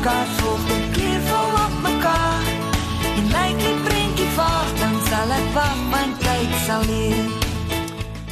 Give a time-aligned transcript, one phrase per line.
[0.00, 0.60] mekaar volg,
[0.96, 2.44] keer vol op mekaar.
[3.16, 7.26] En lyk die prentjie vaag, dan sal ek wag, my tyd sal leer.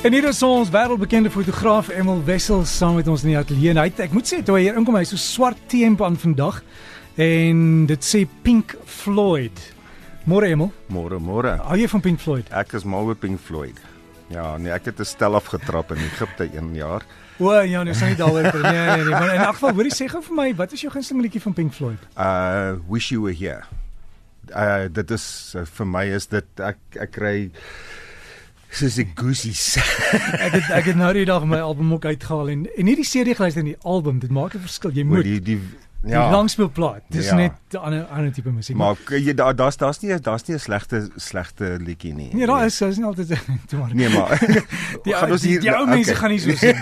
[0.07, 3.75] En hier is ons wêreldbekende fotograaf Emil Wessels saam met ons in die ateljee.
[3.75, 6.63] En Hy ek moet sê toe hy hier inkom, hy so swart T-hemp aan vandag
[7.21, 9.61] en dit sê Pink Floyd.
[10.25, 11.59] Môre Emil, Môre, môre.
[11.69, 12.49] hou jy van Pink Floyd?
[12.49, 13.77] Ek is mal oor Pink Floyd.
[14.29, 17.03] Ja, nee, ek het 'n stel afgetrap in Egipte een jaar.
[17.39, 20.09] O ja, nee, sien nie daaroor nee nee nee, maar in elk geval, hoorie sê
[20.11, 21.99] gou vir my, wat is jou gunsteling liedjie van Pink Floyd?
[22.17, 23.63] Uh Wish You Were Here.
[24.51, 27.51] Uh dit is uh, vir my is dit ek ek kry
[28.71, 29.77] soos ek goosies.
[30.45, 33.07] Ek het ek het nou die dag my album ook uitgehaal en en nie die
[33.07, 34.91] CD geluister nie, die album, dit maak 'n verskil.
[34.93, 35.61] Jy moet die die
[36.03, 36.31] die ja.
[36.31, 37.03] langspeelplaat.
[37.09, 37.35] Dis Ja.
[37.35, 38.77] net 'n ander ander tipe musiek.
[38.77, 42.35] Maar k- jy daar daar's daar's nie daar's nie 'n slegte slegte liedjie nie.
[42.35, 43.29] nee, daar is, daar is nie altyd
[43.69, 43.95] toe maar.
[43.95, 44.39] Nee, maar
[45.05, 46.21] Die, gaan ons die, hier die ou mense okay.
[46.21, 46.77] gaan nie so sien.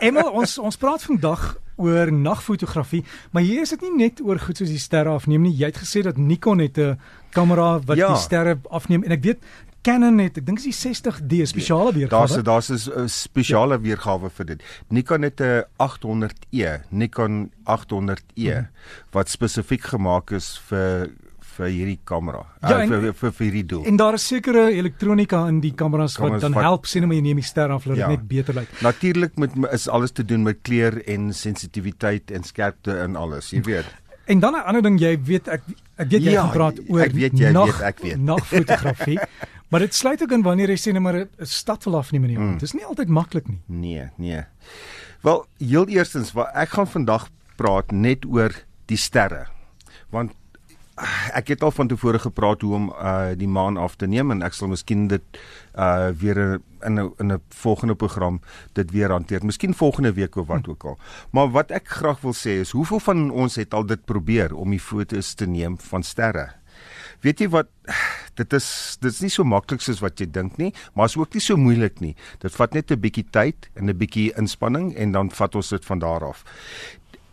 [0.00, 4.56] Emma, ons ons praat vandag oor nagfotografie, maar hier is dit nie net oor goed
[4.56, 5.56] soos die sterre afneem nie.
[5.56, 6.98] Jy het gesê dat Nikon het 'n
[7.30, 8.08] kamera wat Ja.
[8.08, 9.38] die sterre afneem en ek weet
[9.82, 12.42] Canon het, ek dink dis die 60D spesiale Daar's weergawe.
[12.42, 14.62] daar's 'n spesiale weergawe vir dit.
[14.90, 18.66] Nikon het 'n 800E, Nikon 800E Mhm.
[19.12, 21.08] wat spesifiek gemaak is vir
[21.56, 22.46] vir hierdie kamera.
[22.62, 23.84] Ja, uh, en- vir, vir vir hierdie doel.
[23.84, 27.20] En daar is sekere elektronika in die kameras wat dan wat- help sien om jy
[27.20, 28.08] neem die ster af dat dit Ja.
[28.08, 28.68] net beter lyk.
[28.80, 33.62] Natuurlik met is alles te doen met kleur en sensitiwiteit en skerpte en alles, jy
[33.62, 33.84] weet.
[34.26, 35.60] En dan 'n ander ding, jy weet ek
[35.98, 38.18] ek weet jy Ja, gaan praat oor ek weet jy nag, weet, ek weet.
[38.18, 39.18] nagfotografie.
[39.70, 42.34] maar dit sluit ook in wanneer jy sê net maar 'n stad wil afneem in
[42.34, 42.50] die aand.
[42.50, 42.58] Mm.
[42.58, 43.60] Dis nie altyd maklik nie.
[43.66, 44.44] Nee, nee.
[45.20, 48.54] Wel, heel eerstens, wat ek gaan vandag praat net oor
[48.86, 49.46] die sterre.
[50.10, 50.32] Want
[51.00, 54.30] ah, ek het al van tevore gepraat hoe om uh die maan af te neem
[54.30, 55.40] en ek sal miskien dit
[55.76, 58.40] uh weer in 'n in 'n volgende program
[58.72, 59.44] dit weer hanteer.
[59.44, 60.98] Miskien volgende week of wat ook al.
[61.30, 64.70] Maar wat ek graag wil sê is hoeveel van ons het al dit probeer om
[64.70, 66.59] die foto's te neem van sterre?
[67.20, 67.68] Weet jy wat
[68.40, 68.68] dit is
[69.00, 71.56] dit is nie so maklik soos wat jy dink nie, maar is ook nie so
[71.60, 72.14] moeilik nie.
[72.40, 75.84] Dit vat net 'n bietjie tyd en 'n bietjie inspanning en dan vat ons dit
[75.84, 76.44] van daar af.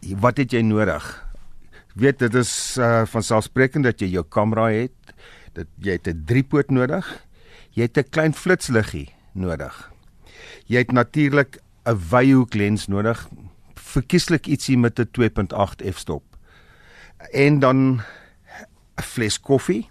[0.02, 1.24] Wat het jy nodig?
[1.96, 4.94] Weet dit is uh, van selfsprekend dat jy jou kamera het.
[5.54, 7.06] Dat jy het 'n driepoot nodig.
[7.72, 9.92] Jy het 'n klein flitsliggie nodig.
[10.66, 13.30] Jy het natuurlik 'n wyhoek lens nodig.
[13.76, 16.24] Verkieslik ietsie met 'n 2.8 f-stop.
[17.32, 18.02] En dan
[18.98, 19.90] 'n fles koffie.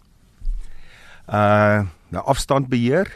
[1.28, 3.10] Uh 'n afstandbeheer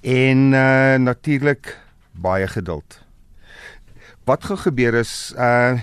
[0.00, 1.78] en uh natuurlik
[2.12, 3.02] baie geduld.
[4.24, 5.80] Wat gaan gebeur is uh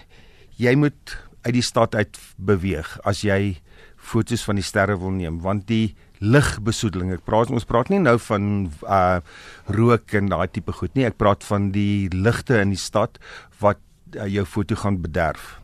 [0.55, 3.61] jy moet uit die stad uit beweeg as jy
[3.95, 8.15] foto's van die sterre wil neem want die ligbesoedeling ek praat ons praat nie nou
[8.29, 9.19] van uh
[9.67, 13.19] rook en daai tipe goed nie ek praat van die ligte in die stad
[13.59, 13.81] wat
[14.15, 15.59] uh, jou foto gaan bederf.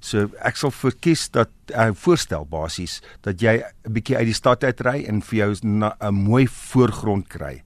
[0.00, 4.64] So ek sal verkies dat uh, voorstel basies dat jy 'n bietjie uit die stad
[4.64, 7.62] uitry en vir jou 'n mooi voorgrond kry.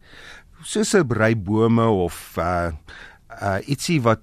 [0.63, 2.73] Soos 'n ry bome of uh
[3.43, 4.23] uh ietsie wat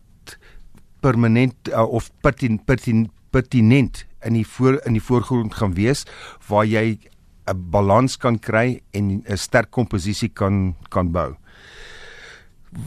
[1.02, 6.06] permanent uh, of pertin, pertin, pertinent in die voor in die voorgrond gaan wees
[6.48, 7.00] waar jy
[7.50, 11.36] 'n balans kan kry en 'n sterk komposisie kan kan bou.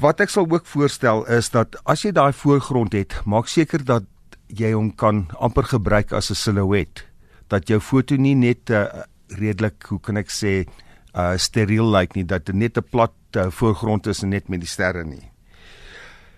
[0.00, 4.04] Wat ek sal ook voorstel is dat as jy daai voorgrond het, maak seker dat
[4.48, 7.04] jy hom kan amper gebruik as 'n silhouet.
[7.48, 10.66] Dat jou foto nie net uh, redelik, hoe kan ek sê,
[11.14, 14.48] uh steriel lyk like nie, dat dit net 'n plat uh, voorgrond is en net
[14.48, 15.30] met die sterre nie.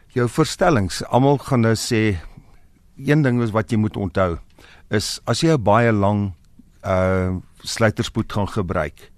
[0.09, 2.19] Jou verstellings, almal gaan nou sê
[2.97, 4.38] een ding is wat jy moet onthou
[4.91, 6.34] is as jy 'n baie lang
[6.84, 7.37] uh
[7.67, 9.11] sluiterspoed gaan gebruik,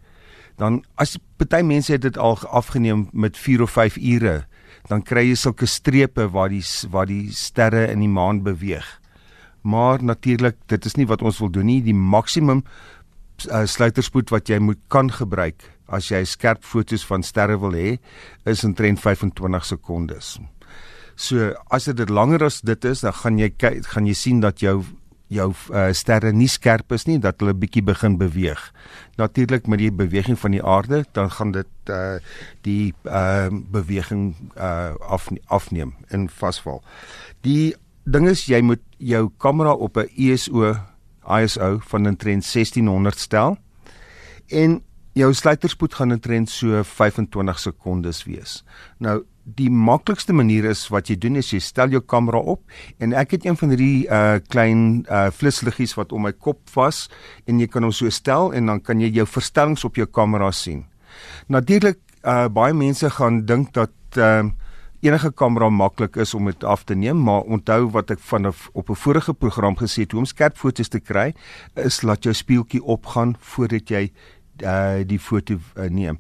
[0.57, 4.47] dan as party mense het dit al afgeneem met 4 of 5 ure,
[4.89, 8.87] dan kry jy sulke strepe waar die waar die sterre in die maan beweeg.
[9.63, 11.81] Maar natuurlik, dit is nie wat ons wil doen nie.
[11.85, 17.57] Die maksimum uh, sluiterspoed wat jy moet kan gebruik as jy skerp foto's van sterre
[17.61, 17.97] wil hê,
[18.45, 20.37] is omtrent 25 sekondes.
[21.19, 23.51] So as dit langer as dit is, dan gaan jy
[23.89, 24.83] gaan jy sien dat jou
[25.29, 28.61] jou uh, sterre nie skerp is nie, dat hulle bietjie begin beweeg.
[29.21, 32.19] Natuurlik met die beweging van die aarde, dan gaan dit uh
[32.65, 36.83] die uh beweging uh af afneem en vasval.
[37.45, 40.75] Die ding is jy moet jou kamera op 'n ISO
[41.29, 43.59] ISO van omtrent 1600 stel
[44.49, 44.83] en
[45.13, 48.65] jou sluiterspoed gaan omtrent so 25 sekondes wees.
[48.99, 49.25] Nou
[49.57, 52.61] die maklikste manier is wat jy doen is jy stel jou kamera op
[53.01, 57.07] en ek het een van hierdie uh klein uh flitsliggies wat om my kop vas
[57.49, 60.51] en jy kan hom so stel en dan kan jy jou verstellings op jou kamera
[60.53, 60.85] sien.
[61.49, 64.45] Natuurlik uh baie mense gaan dink dat uh
[65.01, 68.91] enige kamera maklik is om dit af te neem, maar onthou wat ek van op
[68.91, 71.35] 'n vorige program gesê het, hoe om skerp foto's te kry,
[71.75, 74.11] is laat jou spieeltjie opgaan voordat jy
[74.63, 76.19] uh, die foto uh, neem.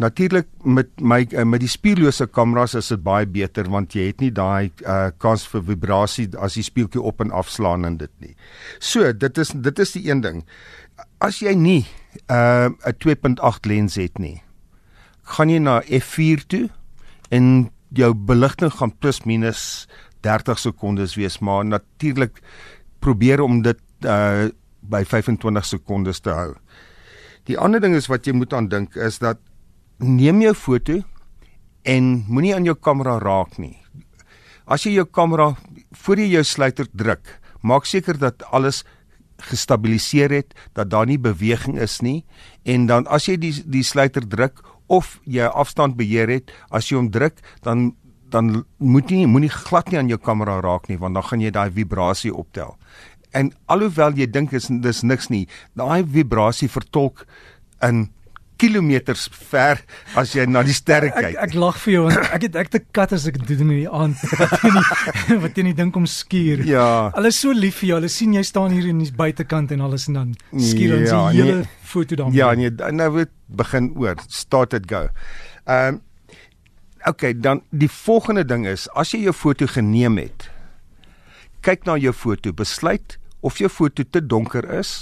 [0.00, 4.22] Natuurlik met my uh, met die spiellose kameras is dit baie beter want jy het
[4.24, 8.32] nie daai uh, kans vir vibrasie as die spieeltjie op en afslaan en dit nie.
[8.78, 10.44] So, dit is dit is die een ding.
[11.20, 11.84] As jy nie
[12.32, 14.40] 'n uh, 2.8 lens het nie,
[15.36, 16.68] gaan jy na f4 toe
[17.30, 19.86] en jou beligting gaan plus minus
[20.22, 22.40] 30 sekondes wees, maar natuurlik
[23.00, 24.48] probeer om dit uh
[24.80, 26.54] by 25 sekondes te hou.
[27.44, 29.38] Die ander ding is wat jy moet aan dink is dat
[30.00, 31.00] neem jou foto
[31.88, 33.76] en moenie aan jou kamera raak nie.
[34.70, 35.54] As jy jou kamera
[36.04, 38.84] voor jy jou sluiter druk, maak seker dat alles
[39.50, 42.24] gestabiliseer het, dat daar nie beweging is nie
[42.68, 44.60] en dan as jy die die sluiter druk
[44.90, 47.92] of jy afstand beheer het, as jy hom druk, dan
[48.30, 51.50] dan moet jy moenie glad nie aan jou kamera raak nie want dan gaan jy
[51.50, 52.76] daai vibrasie optel.
[53.34, 57.26] En alhoewel jy dink is dis niks nie, daai vibrasie vertolk
[57.82, 58.08] in
[58.60, 59.80] kilometers ver
[60.20, 61.32] as jy na die sterre kyk.
[61.32, 63.72] Ek ek lag vir jou want ek het ek te kat as ek doen in
[63.78, 66.64] die aand wat jy nie wat jy nie dink om skuur.
[66.68, 66.90] Ja.
[67.16, 68.02] Hulle is so lief vir jou.
[68.02, 71.24] Hulle sien jy staan hier in die buitekant en alles en dan skuur ons ja,
[71.30, 72.36] die hele nee, foto dan.
[72.36, 74.20] Ja, nee, nou word begin oor.
[74.28, 75.08] Start it go.
[75.66, 76.06] Ehm um,
[77.08, 80.50] Okay, dan die volgende ding is as jy jou foto geneem het,
[81.64, 84.98] kyk na jou foto, besluit of jou foto te donker is.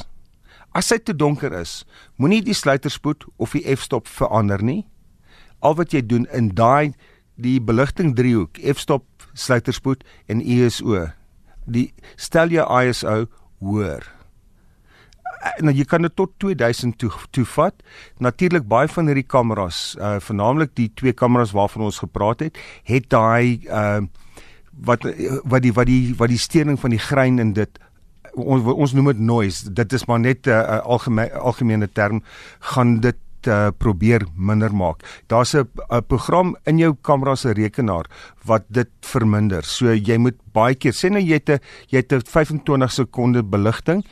[0.79, 1.83] As hy te donker is,
[2.23, 4.85] moenie die sluiterspoed of die f-stop verander nie.
[5.59, 6.95] Al wat jy doen in daai
[7.39, 11.09] die beligting driehoek, f-stop, sluiterspoed en ISO,
[11.67, 13.25] die stel jou ISO
[13.65, 14.07] hoër.
[15.39, 17.83] Eh, nou jy kan dit tot 2000 toe toe vat.
[18.23, 23.11] Natuurlik baie van hierdie kameras, uh veralnik die twee kameras waarvan ons gepraat het, het
[23.11, 24.07] daai uh
[24.79, 25.03] wat
[25.43, 27.79] wat die wat die wat die steuning van die grein in dit
[28.39, 29.73] ons ons noem dit noise.
[29.73, 32.23] Dit is maar net 'n uh, algemene algemene term
[32.61, 35.03] gaan dit uh, probeer minder maak.
[35.27, 35.69] Daar's 'n
[36.07, 38.07] program in jou kamera se rekenaar
[38.45, 39.65] wat dit verminder.
[39.65, 43.43] So jy moet baie keer sê nou jy het 'n jy het 'n 25 sekonde
[43.43, 44.05] beligting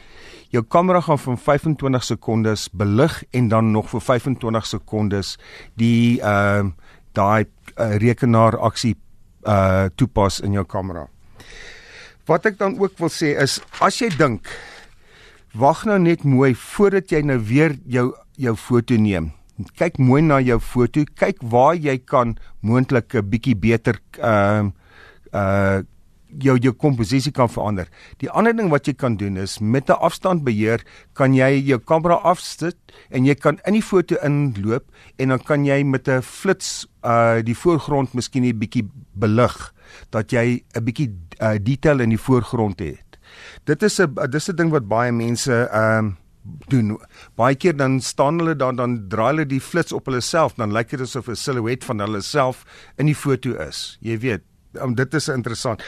[0.50, 5.38] jou kamera gaan van 25 sekondes belig en dan nog vir 25 sekondes
[5.74, 6.72] die ehm uh,
[7.16, 7.44] daai
[7.80, 8.96] uh, rekenaar aksie
[9.48, 11.06] uh toepas in jou kamera.
[12.26, 14.50] Wat ek dan ook wil sê is as jy dink
[15.56, 19.30] wag nou net mooi voordat jy nou weer jou jou foto neem.
[19.80, 24.72] Kyk mooi na jou foto, kyk waar jy kan moontlik 'n bietjie beter ehm
[25.32, 25.82] uh, uh
[26.42, 27.88] jou jou komposisie kan verander.
[28.22, 30.84] Die ander ding wat jy kan doen is met 'n afstandbeheer
[31.14, 32.76] kan jy jou kamera afsit
[33.10, 34.84] en jy kan in die foto inloop
[35.18, 39.72] en dan kan jy met 'n flits uh die voorgrond miskien 'n bietjie belig
[40.10, 41.10] dat jy 'n bietjie
[41.40, 43.18] uh, detail in die voorgrond het.
[43.64, 46.12] Dit is 'n dis 'n ding wat baie mense um uh,
[46.70, 46.96] doen.
[47.38, 50.72] Baie keer dan staan hulle dan dan draai hulle die flits op hulle self dan
[50.72, 52.64] lyk dit asof 'n silhouet van hulle self
[52.96, 53.98] in die foto is.
[54.00, 54.42] Jy weet,
[54.82, 55.82] um, dit is interessant.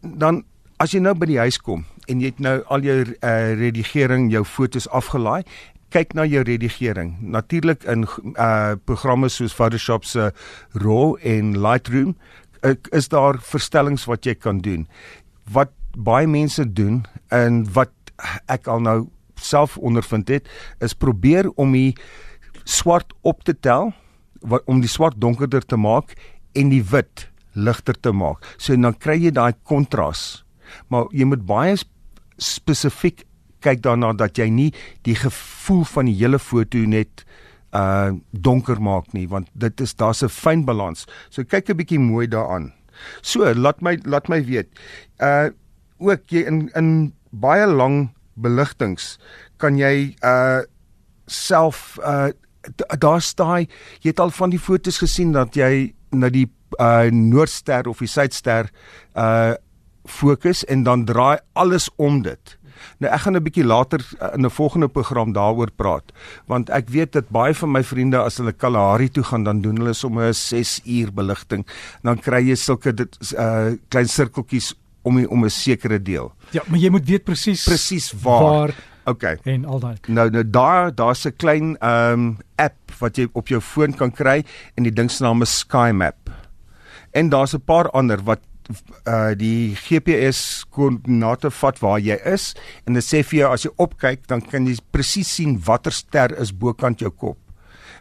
[0.00, 0.42] Dan
[0.82, 4.30] as jy nou by die huis kom en jy het nou al jou uh, redigering,
[4.32, 5.44] jou fotos afgelaai,
[5.92, 7.14] kyk na jou redigering.
[7.20, 10.30] Natuurlik in uh programme soos Photoshop se
[10.74, 12.14] RAW en Lightroom
[12.62, 14.86] uh, is daar verstellings wat jy kan doen.
[15.52, 17.92] Wat baie mense doen en wat
[18.50, 18.98] ek al nou
[19.36, 20.48] self ondervind het,
[20.80, 21.92] is probeer om die
[22.64, 23.92] swart op te tel
[24.42, 26.14] wat om die swart donkerder te maak
[26.58, 28.44] en die wit ligter te maak.
[28.58, 30.44] So dan kry jy daai kontras.
[30.88, 31.76] Maar jy moet baie
[32.38, 33.24] spesifiek
[33.62, 34.70] kyk daarna dat jy nie
[35.06, 37.24] die gevoel van die hele foto net
[37.72, 41.06] uh donker maak nie want dit is daar's 'n fyn balans.
[41.30, 42.72] So kyk 'n bietjie mooi daaraan.
[43.22, 44.68] So laat my laat my weet.
[45.20, 45.50] Uh
[45.98, 49.18] ook jy in in baie lang beligtings
[49.56, 50.60] kan jy uh
[51.26, 52.30] self uh
[52.98, 53.66] daar's daai
[54.02, 56.48] jy het al van die fotos gesien dat jy na die
[56.80, 58.70] uh noordster of die suidster
[59.14, 59.54] uh
[60.08, 62.58] fokus en dan draai alles om dit.
[62.98, 66.12] Nou ek gaan 'n bietjie later uh, in 'n volgende program daaroor praat
[66.46, 69.76] want ek weet dat baie van my vriende as hulle Kalahari toe gaan dan doen
[69.76, 71.66] hulle sommer 'n 6 uur beligting
[72.02, 76.32] dan kry jy sulke dit uh klein sirkeltjies om die, om 'n sekere deel.
[76.50, 78.74] Ja, maar jy moet weet presies presies waar, waar
[79.04, 79.38] Okay.
[79.42, 79.96] En al daai.
[80.06, 84.10] Nou nou daar daar's 'n klein ehm um, app wat jy op jou foon kan
[84.10, 84.44] kry
[84.74, 86.30] en die ding se naam is Sky Map
[87.12, 88.40] en daar's 'n paar ander wat
[89.04, 92.54] uh die GPS koördinate vat waar jy is
[92.86, 96.38] en dit sê vir jou as jy opkyk dan kan jy presies sien watter ster
[96.38, 97.38] is bokant jou kop.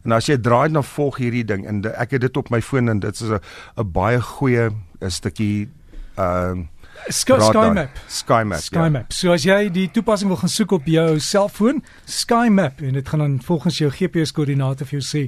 [0.05, 2.89] En as jy draai dan volg hierdie ding en ek het dit op my foon
[2.89, 3.39] en dit is 'n
[3.77, 4.70] 'n baie goeie
[5.01, 5.70] 'n stukkie
[6.17, 6.65] ehm uh,
[7.10, 7.89] Sky, Sky Map.
[8.08, 8.62] Sky Map.
[8.62, 9.05] Sky Map.
[9.10, 9.15] Ja.
[9.15, 13.10] So as jy die toepassing wil gaan soek op jou selfoon, Sky Map en dit
[13.10, 15.22] gaan dan volgens jou GPS koördinate vir jou sê